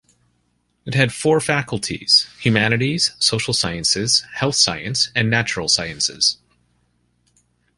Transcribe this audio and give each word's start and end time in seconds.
It 0.83 0.95
had 0.95 1.13
four 1.13 1.39
faculties: 1.39 2.25
Humanities, 2.39 3.11
Social 3.19 3.53
Sciences, 3.53 4.21
Health 4.33 4.55
Science 4.55 5.11
and 5.15 5.29
Natural 5.29 5.67
Sciences. 5.69 6.39